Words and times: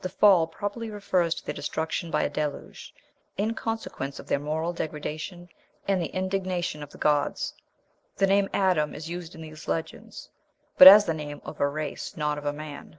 The 0.00 0.08
"fall" 0.08 0.48
probably 0.48 0.90
refers 0.90 1.32
to 1.36 1.46
their 1.46 1.54
destruction 1.54 2.10
by 2.10 2.24
a 2.24 2.28
deluge, 2.28 2.92
in 3.36 3.54
consequence 3.54 4.18
of 4.18 4.26
their 4.26 4.40
moral 4.40 4.72
degradation 4.72 5.48
and 5.86 6.02
the 6.02 6.12
indignation 6.12 6.82
of 6.82 6.90
the 6.90 6.98
gods. 6.98 7.54
The 8.16 8.26
name 8.26 8.50
Adam 8.52 8.96
is 8.96 9.08
used 9.08 9.36
in 9.36 9.42
these 9.42 9.68
legends, 9.68 10.28
but 10.76 10.88
as 10.88 11.04
the 11.04 11.14
name 11.14 11.40
of 11.44 11.60
a 11.60 11.68
race, 11.68 12.16
not 12.16 12.36
of 12.36 12.46
a 12.46 12.52
man. 12.52 12.98